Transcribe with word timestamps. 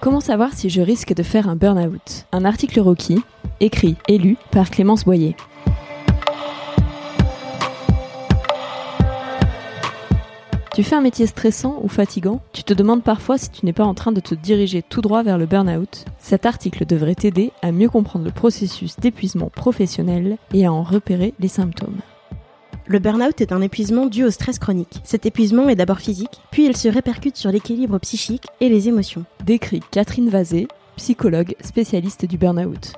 Comment 0.00 0.20
savoir 0.20 0.54
si 0.54 0.70
je 0.70 0.80
risque 0.80 1.14
de 1.14 1.22
faire 1.22 1.46
un 1.46 1.56
burn-out? 1.56 2.24
Un 2.32 2.46
article 2.46 2.80
Rocky, 2.80 3.20
écrit 3.60 3.96
et 4.08 4.16
lu 4.16 4.38
par 4.50 4.70
Clémence 4.70 5.04
Boyer. 5.04 5.36
Tu 10.72 10.82
fais 10.82 10.96
un 10.96 11.02
métier 11.02 11.26
stressant 11.26 11.80
ou 11.82 11.88
fatigant? 11.88 12.40
Tu 12.54 12.64
te 12.64 12.72
demandes 12.72 13.02
parfois 13.02 13.36
si 13.36 13.50
tu 13.50 13.66
n'es 13.66 13.74
pas 13.74 13.84
en 13.84 13.92
train 13.92 14.12
de 14.12 14.20
te 14.20 14.34
diriger 14.34 14.80
tout 14.80 15.02
droit 15.02 15.22
vers 15.22 15.36
le 15.36 15.44
burn-out? 15.44 16.06
Cet 16.18 16.46
article 16.46 16.86
devrait 16.86 17.14
t'aider 17.14 17.52
à 17.60 17.70
mieux 17.70 17.90
comprendre 17.90 18.24
le 18.24 18.30
processus 18.30 18.98
d'épuisement 18.98 19.50
professionnel 19.54 20.38
et 20.54 20.64
à 20.64 20.72
en 20.72 20.82
repérer 20.82 21.34
les 21.40 21.48
symptômes. 21.48 22.00
Le 22.90 22.98
burn-out 22.98 23.40
est 23.40 23.52
un 23.52 23.62
épuisement 23.62 24.06
dû 24.06 24.24
au 24.24 24.32
stress 24.32 24.58
chronique. 24.58 25.00
Cet 25.04 25.24
épuisement 25.24 25.68
est 25.68 25.76
d'abord 25.76 26.00
physique, 26.00 26.40
puis 26.50 26.66
il 26.66 26.76
se 26.76 26.88
répercute 26.88 27.36
sur 27.36 27.52
l'équilibre 27.52 28.00
psychique 28.00 28.48
et 28.60 28.68
les 28.68 28.88
émotions. 28.88 29.24
Décrit 29.46 29.80
Catherine 29.92 30.28
Vazé, 30.28 30.66
psychologue 30.96 31.54
spécialiste 31.60 32.24
du 32.24 32.36
burn-out. 32.36 32.94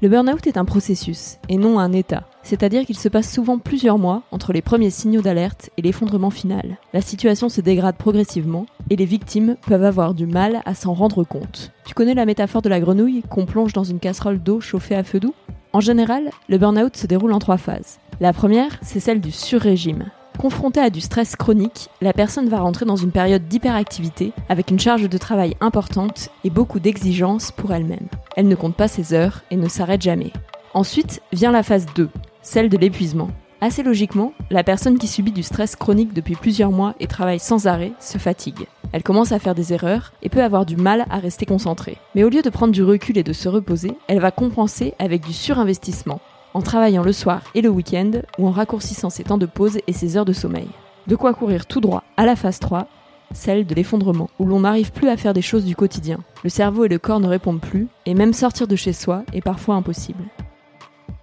Le 0.00 0.08
burn-out 0.08 0.46
est 0.46 0.56
un 0.56 0.64
processus 0.64 1.36
et 1.50 1.58
non 1.58 1.78
un 1.78 1.92
état, 1.92 2.24
c'est-à-dire 2.44 2.86
qu'il 2.86 2.96
se 2.96 3.10
passe 3.10 3.30
souvent 3.30 3.58
plusieurs 3.58 3.98
mois 3.98 4.22
entre 4.30 4.54
les 4.54 4.62
premiers 4.62 4.88
signaux 4.88 5.20
d'alerte 5.20 5.68
et 5.76 5.82
l'effondrement 5.82 6.30
final. 6.30 6.78
La 6.94 7.02
situation 7.02 7.50
se 7.50 7.60
dégrade 7.60 7.98
progressivement 7.98 8.64
et 8.88 8.96
les 8.96 9.04
victimes 9.04 9.56
peuvent 9.66 9.84
avoir 9.84 10.14
du 10.14 10.24
mal 10.24 10.62
à 10.64 10.74
s'en 10.74 10.94
rendre 10.94 11.24
compte. 11.24 11.72
Tu 11.84 11.92
connais 11.92 12.14
la 12.14 12.24
métaphore 12.24 12.62
de 12.62 12.70
la 12.70 12.80
grenouille 12.80 13.22
qu'on 13.28 13.44
plonge 13.44 13.74
dans 13.74 13.84
une 13.84 14.00
casserole 14.00 14.42
d'eau 14.42 14.62
chauffée 14.62 14.94
à 14.94 15.04
feu 15.04 15.20
doux? 15.20 15.34
En 15.74 15.80
général, 15.80 16.30
le 16.48 16.56
burn-out 16.56 16.96
se 16.96 17.06
déroule 17.06 17.34
en 17.34 17.38
trois 17.38 17.58
phases. 17.58 17.98
La 18.18 18.32
première, 18.32 18.78
c'est 18.80 19.00
celle 19.00 19.20
du 19.20 19.30
sur-régime. 19.30 20.06
Confrontée 20.38 20.80
à 20.80 20.88
du 20.88 21.02
stress 21.02 21.36
chronique, 21.36 21.90
la 22.00 22.14
personne 22.14 22.48
va 22.48 22.60
rentrer 22.60 22.86
dans 22.86 22.96
une 22.96 23.10
période 23.10 23.46
d'hyperactivité 23.46 24.32
avec 24.48 24.70
une 24.70 24.80
charge 24.80 25.06
de 25.06 25.18
travail 25.18 25.54
importante 25.60 26.30
et 26.42 26.48
beaucoup 26.48 26.80
d'exigences 26.80 27.52
pour 27.52 27.74
elle-même. 27.74 28.08
Elle 28.34 28.48
ne 28.48 28.54
compte 28.54 28.74
pas 28.74 28.88
ses 28.88 29.12
heures 29.12 29.42
et 29.50 29.56
ne 29.56 29.68
s'arrête 29.68 30.00
jamais. 30.00 30.32
Ensuite 30.72 31.20
vient 31.32 31.52
la 31.52 31.62
phase 31.62 31.84
2, 31.94 32.08
celle 32.40 32.70
de 32.70 32.78
l'épuisement. 32.78 33.28
Assez 33.60 33.82
logiquement, 33.82 34.32
la 34.50 34.64
personne 34.64 34.98
qui 34.98 35.08
subit 35.08 35.32
du 35.32 35.42
stress 35.42 35.76
chronique 35.76 36.14
depuis 36.14 36.36
plusieurs 36.36 36.72
mois 36.72 36.94
et 37.00 37.06
travaille 37.06 37.38
sans 37.38 37.66
arrêt 37.66 37.92
se 38.00 38.16
fatigue. 38.16 38.66
Elle 38.92 39.02
commence 39.02 39.32
à 39.32 39.38
faire 39.38 39.54
des 39.54 39.74
erreurs 39.74 40.12
et 40.22 40.30
peut 40.30 40.42
avoir 40.42 40.64
du 40.64 40.76
mal 40.76 41.04
à 41.10 41.18
rester 41.18 41.44
concentrée. 41.44 41.98
Mais 42.14 42.24
au 42.24 42.30
lieu 42.30 42.40
de 42.40 42.50
prendre 42.50 42.72
du 42.72 42.82
recul 42.82 43.18
et 43.18 43.22
de 43.22 43.32
se 43.34 43.48
reposer, 43.48 43.92
elle 44.08 44.20
va 44.20 44.30
compenser 44.30 44.94
avec 44.98 45.24
du 45.24 45.32
surinvestissement, 45.32 46.20
en 46.56 46.62
travaillant 46.62 47.02
le 47.02 47.12
soir 47.12 47.42
et 47.54 47.60
le 47.60 47.68
week-end 47.68 48.12
ou 48.38 48.48
en 48.48 48.50
raccourcissant 48.50 49.10
ses 49.10 49.24
temps 49.24 49.36
de 49.36 49.44
pause 49.44 49.78
et 49.86 49.92
ses 49.92 50.16
heures 50.16 50.24
de 50.24 50.32
sommeil. 50.32 50.68
De 51.06 51.14
quoi 51.14 51.34
courir 51.34 51.66
tout 51.66 51.82
droit 51.82 52.02
à 52.16 52.24
la 52.24 52.34
phase 52.34 52.60
3, 52.60 52.88
celle 53.34 53.66
de 53.66 53.74
l'effondrement, 53.74 54.30
où 54.38 54.46
l'on 54.46 54.60
n'arrive 54.60 54.90
plus 54.90 55.10
à 55.10 55.18
faire 55.18 55.34
des 55.34 55.42
choses 55.42 55.66
du 55.66 55.76
quotidien. 55.76 56.18
Le 56.44 56.48
cerveau 56.48 56.86
et 56.86 56.88
le 56.88 56.98
corps 56.98 57.20
ne 57.20 57.28
répondent 57.28 57.60
plus, 57.60 57.88
et 58.06 58.14
même 58.14 58.32
sortir 58.32 58.66
de 58.66 58.74
chez 58.74 58.94
soi 58.94 59.22
est 59.34 59.42
parfois 59.42 59.74
impossible. 59.74 60.24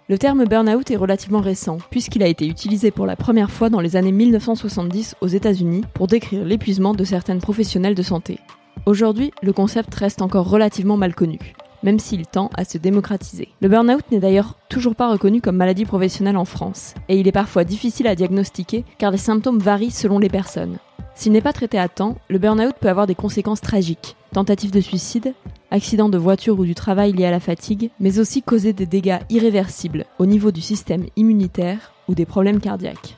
Le 0.07 0.19
terme 0.19 0.45
burn-out 0.45 0.91
est 0.91 0.97
relativement 0.97 1.41
récent, 1.41 1.79
puisqu'il 1.89 2.21
a 2.21 2.27
été 2.27 2.45
utilisé 2.45 2.91
pour 2.91 3.07
la 3.07 3.15
première 3.15 3.49
fois 3.49 3.71
dans 3.71 3.79
les 3.79 3.95
années 3.95 4.11
1970 4.11 5.15
aux 5.19 5.27
États-Unis 5.27 5.83
pour 5.95 6.05
décrire 6.05 6.45
l'épuisement 6.45 6.93
de 6.93 7.03
certaines 7.03 7.41
professionnels 7.41 7.95
de 7.95 8.03
santé. 8.03 8.39
Aujourd'hui, 8.85 9.31
le 9.41 9.51
concept 9.51 9.95
reste 9.95 10.21
encore 10.21 10.47
relativement 10.47 10.97
mal 10.97 11.15
connu 11.15 11.39
même 11.83 11.99
s'il 11.99 12.25
tend 12.25 12.49
à 12.55 12.65
se 12.65 12.77
démocratiser. 12.77 13.49
Le 13.61 13.69
burn-out 13.69 14.03
n'est 14.11 14.19
d'ailleurs 14.19 14.57
toujours 14.69 14.95
pas 14.95 15.11
reconnu 15.11 15.41
comme 15.41 15.57
maladie 15.57 15.85
professionnelle 15.85 16.37
en 16.37 16.45
France, 16.45 16.95
et 17.09 17.19
il 17.19 17.27
est 17.27 17.31
parfois 17.31 17.63
difficile 17.63 18.07
à 18.07 18.15
diagnostiquer 18.15 18.85
car 18.97 19.11
les 19.11 19.17
symptômes 19.17 19.59
varient 19.59 19.91
selon 19.91 20.19
les 20.19 20.29
personnes. 20.29 20.77
S'il 21.15 21.31
n'est 21.31 21.41
pas 21.41 21.53
traité 21.53 21.77
à 21.77 21.89
temps, 21.89 22.15
le 22.27 22.39
burn-out 22.39 22.75
peut 22.79 22.89
avoir 22.89 23.05
des 23.05 23.15
conséquences 23.15 23.61
tragiques. 23.61 24.15
Tentative 24.31 24.71
de 24.71 24.81
suicide, 24.81 25.35
accident 25.69 26.09
de 26.09 26.17
voiture 26.17 26.57
ou 26.57 26.65
du 26.65 26.73
travail 26.73 27.13
lié 27.13 27.25
à 27.25 27.31
la 27.31 27.39
fatigue, 27.39 27.91
mais 27.99 28.17
aussi 28.17 28.41
causer 28.41 28.73
des 28.73 28.87
dégâts 28.87 29.19
irréversibles 29.29 30.05
au 30.17 30.25
niveau 30.25 30.51
du 30.51 30.61
système 30.61 31.05
immunitaire 31.15 31.93
ou 32.07 32.15
des 32.15 32.25
problèmes 32.25 32.59
cardiaques. 32.59 33.17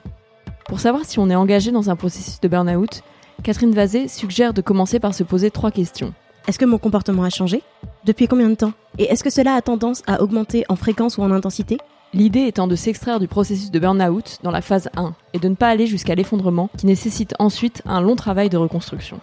Pour 0.67 0.79
savoir 0.79 1.05
si 1.05 1.19
on 1.19 1.29
est 1.29 1.35
engagé 1.35 1.71
dans 1.71 1.89
un 1.89 1.95
processus 1.95 2.41
de 2.41 2.47
burn-out, 2.47 3.01
Catherine 3.43 3.73
Vazé 3.73 4.07
suggère 4.07 4.53
de 4.53 4.61
commencer 4.61 4.99
par 4.99 5.13
se 5.13 5.23
poser 5.23 5.51
trois 5.51 5.71
questions. 5.71 6.13
Est-ce 6.47 6.59
que 6.59 6.65
mon 6.65 6.77
comportement 6.77 7.23
a 7.23 7.31
changé? 7.31 7.63
Depuis 8.05 8.27
combien 8.27 8.49
de 8.49 8.55
temps? 8.55 8.73
Et 8.99 9.05
est-ce 9.05 9.23
que 9.23 9.31
cela 9.31 9.55
a 9.55 9.61
tendance 9.63 10.03
à 10.05 10.21
augmenter 10.21 10.63
en 10.69 10.75
fréquence 10.75 11.17
ou 11.17 11.23
en 11.23 11.31
intensité? 11.31 11.79
L'idée 12.13 12.41
étant 12.41 12.67
de 12.67 12.75
s'extraire 12.75 13.19
du 13.19 13.27
processus 13.27 13.71
de 13.71 13.79
burn-out 13.79 14.37
dans 14.43 14.51
la 14.51 14.61
phase 14.61 14.89
1 14.95 15.15
et 15.33 15.39
de 15.39 15.49
ne 15.49 15.55
pas 15.55 15.69
aller 15.69 15.87
jusqu'à 15.87 16.13
l'effondrement 16.13 16.69
qui 16.77 16.85
nécessite 16.85 17.33
ensuite 17.39 17.81
un 17.85 17.99
long 17.99 18.15
travail 18.15 18.49
de 18.49 18.57
reconstruction. 18.57 19.19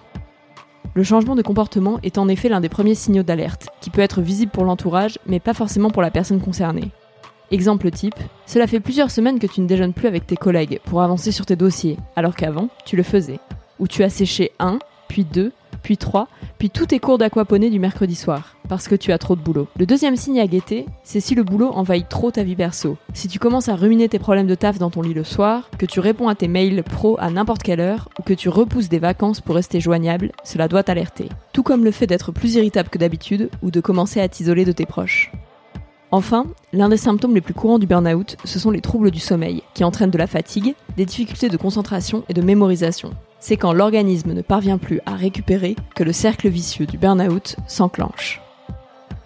Le 0.94 1.04
changement 1.04 1.36
de 1.36 1.42
comportement 1.42 2.00
est 2.02 2.18
en 2.18 2.26
effet 2.26 2.48
l'un 2.48 2.60
des 2.60 2.68
premiers 2.68 2.96
signaux 2.96 3.22
d'alerte, 3.22 3.68
qui 3.80 3.90
peut 3.90 4.00
être 4.00 4.20
visible 4.20 4.50
pour 4.50 4.64
l'entourage, 4.64 5.20
mais 5.24 5.38
pas 5.38 5.54
forcément 5.54 5.90
pour 5.90 6.02
la 6.02 6.10
personne 6.10 6.40
concernée. 6.40 6.90
Exemple 7.52 7.90
type, 7.92 8.18
cela 8.46 8.66
fait 8.66 8.80
plusieurs 8.80 9.12
semaines 9.12 9.38
que 9.38 9.46
tu 9.46 9.60
ne 9.60 9.68
déjeunes 9.68 9.94
plus 9.94 10.08
avec 10.08 10.26
tes 10.26 10.36
collègues 10.36 10.80
pour 10.84 11.02
avancer 11.02 11.30
sur 11.30 11.46
tes 11.46 11.56
dossiers, 11.56 11.98
alors 12.16 12.34
qu'avant, 12.34 12.68
tu 12.84 12.96
le 12.96 13.04
faisais. 13.04 13.38
Ou 13.78 13.86
tu 13.86 14.02
as 14.02 14.10
séché 14.10 14.50
1, 14.58 14.80
puis 15.08 15.24
2, 15.24 15.52
puis 15.82 15.96
3, 15.96 16.28
puis 16.58 16.70
tous 16.70 16.86
tes 16.86 16.98
cours 16.98 17.18
d'aquaponie 17.18 17.70
du 17.70 17.78
mercredi 17.78 18.14
soir, 18.14 18.56
parce 18.68 18.88
que 18.88 18.94
tu 18.94 19.12
as 19.12 19.18
trop 19.18 19.36
de 19.36 19.40
boulot. 19.40 19.68
Le 19.78 19.86
deuxième 19.86 20.16
signe 20.16 20.40
à 20.40 20.46
guetter, 20.46 20.86
c'est 21.02 21.20
si 21.20 21.34
le 21.34 21.42
boulot 21.42 21.70
envahit 21.72 22.08
trop 22.08 22.30
ta 22.30 22.42
vie 22.42 22.56
perso. 22.56 22.96
Si 23.14 23.28
tu 23.28 23.38
commences 23.38 23.68
à 23.68 23.76
ruminer 23.76 24.08
tes 24.08 24.18
problèmes 24.18 24.46
de 24.46 24.54
taf 24.54 24.78
dans 24.78 24.90
ton 24.90 25.02
lit 25.02 25.14
le 25.14 25.24
soir, 25.24 25.70
que 25.78 25.86
tu 25.86 26.00
réponds 26.00 26.28
à 26.28 26.34
tes 26.34 26.48
mails 26.48 26.82
pro 26.82 27.16
à 27.18 27.30
n'importe 27.30 27.62
quelle 27.62 27.80
heure, 27.80 28.08
ou 28.18 28.22
que 28.22 28.34
tu 28.34 28.48
repousses 28.48 28.88
des 28.88 28.98
vacances 28.98 29.40
pour 29.40 29.54
rester 29.54 29.80
joignable, 29.80 30.32
cela 30.44 30.68
doit 30.68 30.82
t'alerter. 30.82 31.28
Tout 31.52 31.62
comme 31.62 31.84
le 31.84 31.90
fait 31.90 32.06
d'être 32.06 32.32
plus 32.32 32.54
irritable 32.54 32.88
que 32.88 32.98
d'habitude, 32.98 33.50
ou 33.62 33.70
de 33.70 33.80
commencer 33.80 34.20
à 34.20 34.28
t'isoler 34.28 34.64
de 34.64 34.72
tes 34.72 34.86
proches. 34.86 35.32
Enfin, 36.14 36.44
l'un 36.74 36.90
des 36.90 36.98
symptômes 36.98 37.34
les 37.34 37.40
plus 37.40 37.54
courants 37.54 37.78
du 37.78 37.86
burn-out, 37.86 38.36
ce 38.44 38.58
sont 38.58 38.70
les 38.70 38.82
troubles 38.82 39.10
du 39.10 39.18
sommeil, 39.18 39.62
qui 39.72 39.82
entraînent 39.82 40.10
de 40.10 40.18
la 40.18 40.26
fatigue, 40.26 40.74
des 40.98 41.06
difficultés 41.06 41.48
de 41.48 41.56
concentration 41.56 42.22
et 42.28 42.34
de 42.34 42.42
mémorisation. 42.42 43.12
C'est 43.42 43.56
quand 43.56 43.72
l'organisme 43.72 44.34
ne 44.34 44.40
parvient 44.40 44.78
plus 44.78 45.00
à 45.04 45.16
récupérer 45.16 45.74
que 45.96 46.04
le 46.04 46.12
cercle 46.12 46.48
vicieux 46.48 46.86
du 46.86 46.96
burn-out 46.96 47.56
s'enclenche. 47.66 48.40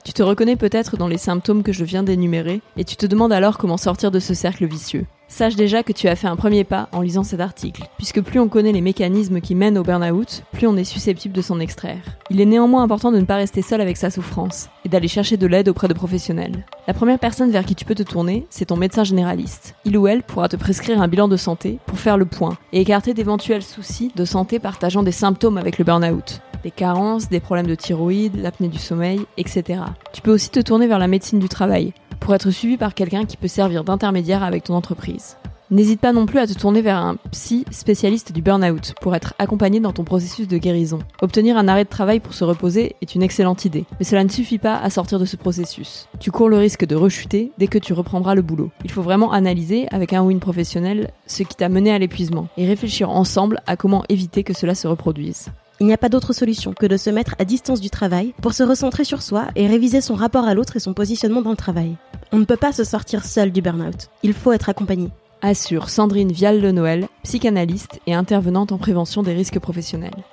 Tu 0.06 0.14
te 0.14 0.22
reconnais 0.22 0.56
peut-être 0.56 0.96
dans 0.96 1.06
les 1.06 1.18
symptômes 1.18 1.62
que 1.62 1.74
je 1.74 1.84
viens 1.84 2.02
d'énumérer 2.02 2.62
et 2.78 2.84
tu 2.84 2.96
te 2.96 3.04
demandes 3.04 3.34
alors 3.34 3.58
comment 3.58 3.76
sortir 3.76 4.10
de 4.10 4.18
ce 4.18 4.32
cercle 4.32 4.64
vicieux. 4.64 5.04
Sache 5.28 5.56
déjà 5.56 5.82
que 5.82 5.92
tu 5.92 6.06
as 6.06 6.14
fait 6.14 6.28
un 6.28 6.36
premier 6.36 6.62
pas 6.62 6.88
en 6.92 7.00
lisant 7.00 7.24
cet 7.24 7.40
article, 7.40 7.82
puisque 7.96 8.20
plus 8.20 8.38
on 8.38 8.48
connaît 8.48 8.72
les 8.72 8.80
mécanismes 8.80 9.40
qui 9.40 9.56
mènent 9.56 9.76
au 9.76 9.82
burn-out, 9.82 10.44
plus 10.52 10.68
on 10.68 10.76
est 10.76 10.84
susceptible 10.84 11.34
de 11.34 11.42
s'en 11.42 11.58
extraire. 11.58 12.02
Il 12.30 12.40
est 12.40 12.46
néanmoins 12.46 12.84
important 12.84 13.10
de 13.10 13.18
ne 13.18 13.24
pas 13.24 13.36
rester 13.36 13.60
seul 13.60 13.80
avec 13.80 13.96
sa 13.96 14.10
souffrance, 14.10 14.68
et 14.84 14.88
d'aller 14.88 15.08
chercher 15.08 15.36
de 15.36 15.46
l'aide 15.46 15.68
auprès 15.68 15.88
de 15.88 15.94
professionnels. 15.94 16.64
La 16.86 16.94
première 16.94 17.18
personne 17.18 17.50
vers 17.50 17.64
qui 17.64 17.74
tu 17.74 17.84
peux 17.84 17.96
te 17.96 18.04
tourner, 18.04 18.46
c'est 18.50 18.66
ton 18.66 18.76
médecin 18.76 19.02
généraliste. 19.02 19.74
Il 19.84 19.98
ou 19.98 20.06
elle 20.06 20.22
pourra 20.22 20.48
te 20.48 20.56
prescrire 20.56 21.02
un 21.02 21.08
bilan 21.08 21.26
de 21.26 21.36
santé 21.36 21.80
pour 21.86 21.98
faire 21.98 22.18
le 22.18 22.26
point, 22.26 22.56
et 22.72 22.80
écarter 22.80 23.12
d'éventuels 23.12 23.62
soucis 23.62 24.12
de 24.14 24.24
santé 24.24 24.60
partageant 24.60 25.02
des 25.02 25.12
symptômes 25.12 25.58
avec 25.58 25.78
le 25.78 25.84
burn-out 25.84 26.40
des 26.66 26.72
carences, 26.72 27.28
des 27.28 27.38
problèmes 27.38 27.68
de 27.68 27.76
thyroïde, 27.76 28.40
l'apnée 28.42 28.66
du 28.66 28.78
sommeil, 28.78 29.20
etc. 29.36 29.82
Tu 30.12 30.20
peux 30.20 30.32
aussi 30.32 30.50
te 30.50 30.58
tourner 30.58 30.88
vers 30.88 30.98
la 30.98 31.06
médecine 31.06 31.38
du 31.38 31.48
travail, 31.48 31.92
pour 32.26 32.34
être 32.34 32.50
suivi 32.50 32.76
par 32.76 32.92
quelqu'un 32.92 33.24
qui 33.24 33.36
peut 33.36 33.46
servir 33.46 33.84
d'intermédiaire 33.84 34.42
avec 34.42 34.64
ton 34.64 34.74
entreprise. 34.74 35.36
N'hésite 35.70 36.00
pas 36.00 36.12
non 36.12 36.26
plus 36.26 36.40
à 36.40 36.46
te 36.48 36.54
tourner 36.54 36.82
vers 36.82 36.96
un 36.96 37.14
psy 37.30 37.64
spécialiste 37.70 38.32
du 38.32 38.42
burn-out 38.42 38.94
pour 39.00 39.14
être 39.14 39.34
accompagné 39.38 39.78
dans 39.78 39.92
ton 39.92 40.02
processus 40.02 40.48
de 40.48 40.58
guérison. 40.58 40.98
Obtenir 41.22 41.56
un 41.56 41.68
arrêt 41.68 41.84
de 41.84 41.88
travail 41.88 42.18
pour 42.18 42.34
se 42.34 42.42
reposer 42.42 42.96
est 43.00 43.14
une 43.14 43.22
excellente 43.22 43.64
idée, 43.64 43.84
mais 44.00 44.04
cela 44.04 44.24
ne 44.24 44.28
suffit 44.28 44.58
pas 44.58 44.76
à 44.76 44.90
sortir 44.90 45.20
de 45.20 45.24
ce 45.24 45.36
processus. 45.36 46.08
Tu 46.18 46.32
cours 46.32 46.48
le 46.48 46.58
risque 46.58 46.84
de 46.84 46.96
rechuter 46.96 47.52
dès 47.58 47.68
que 47.68 47.78
tu 47.78 47.92
reprendras 47.92 48.34
le 48.34 48.42
boulot. 48.42 48.72
Il 48.82 48.90
faut 48.90 49.02
vraiment 49.02 49.30
analyser 49.30 49.86
avec 49.92 50.12
un 50.12 50.24
ou 50.24 50.32
une 50.32 50.40
professionnelle 50.40 51.12
ce 51.28 51.44
qui 51.44 51.54
t'a 51.54 51.68
mené 51.68 51.92
à 51.92 51.98
l'épuisement 52.00 52.48
et 52.56 52.66
réfléchir 52.66 53.08
ensemble 53.08 53.60
à 53.68 53.76
comment 53.76 54.02
éviter 54.08 54.42
que 54.42 54.52
cela 54.52 54.74
se 54.74 54.88
reproduise. 54.88 55.46
Il 55.78 55.86
n'y 55.86 55.92
a 55.92 55.98
pas 55.98 56.08
d'autre 56.08 56.32
solution 56.32 56.72
que 56.72 56.86
de 56.86 56.96
se 56.96 57.10
mettre 57.10 57.34
à 57.38 57.44
distance 57.44 57.82
du 57.82 57.90
travail 57.90 58.32
pour 58.40 58.54
se 58.54 58.62
recentrer 58.62 59.04
sur 59.04 59.20
soi 59.20 59.48
et 59.56 59.66
réviser 59.66 60.00
son 60.00 60.14
rapport 60.14 60.46
à 60.46 60.54
l'autre 60.54 60.76
et 60.76 60.80
son 60.80 60.94
positionnement 60.94 61.42
dans 61.42 61.50
le 61.50 61.56
travail. 61.56 61.96
On 62.32 62.38
ne 62.38 62.44
peut 62.44 62.56
pas 62.56 62.72
se 62.72 62.84
sortir 62.84 63.24
seul 63.24 63.52
du 63.52 63.62
burn-out. 63.62 64.08
Il 64.22 64.32
faut 64.32 64.52
être 64.52 64.68
accompagné. 64.68 65.10
assure 65.42 65.90
Sandrine 65.90 66.32
Vial-Le-Noël, 66.32 67.08
psychanalyste 67.22 68.00
et 68.06 68.14
intervenante 68.14 68.72
en 68.72 68.78
prévention 68.78 69.22
des 69.22 69.32
risques 69.34 69.60
professionnels. 69.60 70.24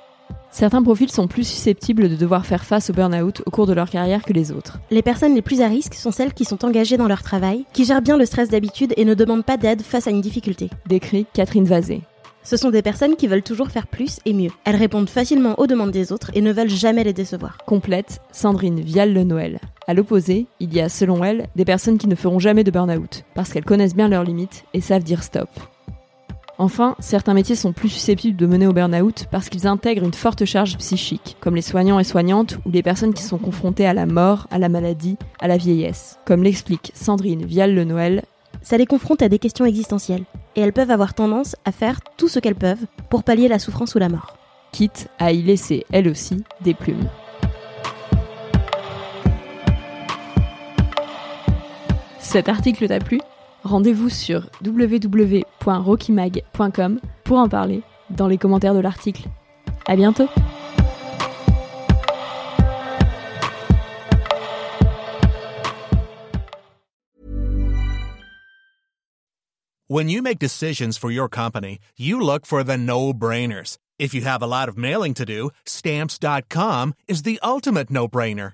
Certains 0.50 0.84
profils 0.84 1.12
sont 1.12 1.28
plus 1.28 1.48
susceptibles 1.48 2.10
de 2.10 2.16
devoir 2.16 2.46
faire 2.46 2.64
face 2.64 2.90
au 2.90 2.94
burn-out 2.94 3.42
au 3.46 3.52
cours 3.52 3.66
de 3.66 3.74
leur 3.74 3.90
carrière 3.90 4.24
que 4.24 4.34
les 4.34 4.52
autres. 4.52 4.80
Les 4.92 5.02
personnes 5.02 5.34
les 5.34 5.42
plus 5.42 5.62
à 5.62 5.68
risque 5.68 5.96
sont 5.96 6.12
celles 6.12 6.34
qui 6.34 6.46
sont 6.46 6.64
engagées 6.64 6.98
dans 6.98 7.08
leur 7.08 7.24
travail, 7.24 7.66
qui 7.74 7.86
gèrent 7.86 8.04
bien 8.04 8.18
le 8.18 8.26
stress 8.26 8.50
d'habitude 8.50 8.94
et 8.96 9.06
ne 9.06 9.16
demandent 9.16 9.46
pas 9.46 9.58
d'aide 9.58 9.82
face 9.82 10.08
à 10.08 10.12
une 10.12 10.22
difficulté. 10.22 10.70
Décrit 10.88 11.26
Catherine 11.34 11.66
Vazé. 11.66 12.02
Ce 12.44 12.58
sont 12.58 12.72
des 12.72 12.82
personnes 12.82 13.16
qui 13.16 13.28
veulent 13.28 13.42
toujours 13.42 13.72
faire 13.72 13.88
plus 13.88 14.20
et 14.26 14.34
mieux. 14.34 14.52
Elles 14.66 14.76
répondent 14.76 15.10
facilement 15.10 15.58
aux 15.60 15.68
demandes 15.68 15.92
des 15.92 16.12
autres 16.12 16.30
et 16.34 16.42
ne 16.42 16.52
veulent 16.52 16.70
jamais 16.70 17.04
les 17.04 17.14
décevoir. 17.14 17.58
Complète 17.66 18.20
Sandrine 18.32 18.82
Vial-Le-Noël. 18.82 19.60
À 19.88 19.94
l'opposé, 19.94 20.48
il 20.60 20.74
y 20.74 20.80
a, 20.80 20.88
selon 20.88 21.24
elle, 21.24 21.48
des 21.56 21.66
personnes 21.66 21.98
qui 21.98 22.08
ne 22.08 22.16
feront 22.16 22.40
jamais 22.40 22.64
de 22.64 22.72
burn-out, 22.72 23.26
parce 23.36 23.52
qu'elles 23.52 23.66
connaissent 23.66 23.96
bien 23.96 24.08
leurs 24.08 24.24
limites 24.24 24.64
et 24.74 24.80
savent 24.80 25.04
dire 25.04 25.24
stop. 25.24 25.50
Enfin, 26.58 26.96
certains 27.00 27.34
métiers 27.34 27.56
sont 27.56 27.74
plus 27.74 27.90
susceptibles 27.90 28.38
de 28.38 28.46
mener 28.46 28.68
au 28.68 28.74
burn-out 28.74 29.26
parce 29.32 29.50
qu'ils 29.50 29.68
intègrent 29.68 30.06
une 30.06 30.14
forte 30.14 30.46
charge 30.46 30.78
psychique, 30.78 31.36
comme 31.42 31.56
les 31.56 31.62
soignants 31.62 32.00
et 32.00 32.04
soignantes 32.04 32.58
ou 32.66 32.72
les 32.72 32.84
personnes 32.84 33.14
qui 33.14 33.24
sont 33.24 33.40
confrontées 33.40 33.88
à 33.88 33.94
la 33.94 34.06
mort, 34.06 34.48
à 34.52 34.60
la 34.60 34.70
maladie, 34.70 35.18
à 35.42 35.48
la 35.48 35.58
vieillesse. 35.58 36.20
Comme 36.26 36.44
l'explique 36.44 36.92
Sandrine 36.94 37.44
Vial-Le-Noël, 37.44 38.24
ça 38.62 38.78
les 38.78 38.86
confronte 38.86 39.22
à 39.22 39.30
des 39.30 39.40
questions 39.40 39.66
existentielles, 39.66 40.24
et 40.56 40.62
elles 40.62 40.74
peuvent 40.74 40.92
avoir 40.92 41.14
tendance 41.14 41.58
à 41.66 41.72
faire 41.74 42.00
tout 42.18 42.30
ce 42.30 42.40
qu'elles 42.40 42.56
peuvent 42.56 42.86
pour 43.10 43.24
pallier 43.24 43.50
la 43.50 43.60
souffrance 43.60 43.96
ou 43.96 44.00
la 44.00 44.10
mort. 44.10 44.38
Quitte 44.72 45.10
à 45.20 45.34
y 45.34 45.42
laisser, 45.42 45.86
elles 45.92 46.08
aussi, 46.08 46.44
des 46.62 46.74
plumes. 46.74 47.10
Cet 52.34 52.50
article 52.50 52.88
t'a 52.88 53.00
plu 53.00 53.22
Rendez-vous 53.64 54.10
sur 54.10 54.50
www.rockymag.com 54.66 57.00
pour 57.24 57.38
en 57.38 57.48
parler 57.48 57.84
dans 58.10 58.28
les 58.28 58.40
commentaires 58.40 58.74
de 58.74 58.80
l'article. 58.80 59.26
À 59.86 59.96
bientôt 59.96 60.28
When 69.88 70.10
you 70.10 70.24
make 70.24 70.40
decisions 70.40 70.98
for 70.98 71.12
your 71.12 71.30
company, 71.30 71.78
you 71.96 72.20
look 72.20 72.48
for 72.48 72.64
the 72.64 72.80
no-brainers. 72.80 73.78
If 74.00 74.16
you 74.16 74.26
have 74.26 74.42
a 74.42 74.48
lot 74.48 74.70
of 74.70 74.76
mailing 74.76 75.14
to 75.14 75.24
do, 75.24 75.52
stamps.com 75.66 76.96
is 77.08 77.22
the 77.22 77.40
ultimate 77.44 77.92
no-brainer. 77.92 78.54